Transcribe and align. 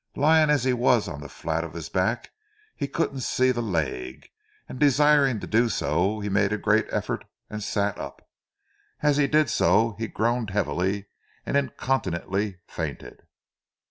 Lying 0.15 0.49
as 0.49 0.63
he 0.63 0.73
was 0.73 1.07
on 1.07 1.21
the 1.21 1.29
flat 1.29 1.63
of 1.63 1.75
his 1.75 1.87
back, 1.87 2.31
he 2.75 2.87
couldn't 2.87 3.19
see 3.19 3.51
the 3.51 3.61
leg, 3.61 4.29
and 4.67 4.79
desiring 4.79 5.39
to 5.41 5.45
do 5.45 5.69
so 5.69 6.21
he 6.21 6.27
made 6.27 6.51
a 6.51 6.57
great 6.57 6.87
effort 6.89 7.23
and 7.51 7.61
sat 7.63 7.99
up. 7.99 8.27
As 9.03 9.17
he 9.17 9.27
did 9.27 9.47
so, 9.51 9.93
he 9.99 10.07
groaned 10.07 10.49
heavily, 10.49 11.05
and 11.45 11.55
incontinently 11.55 12.61
fainted. 12.67 13.27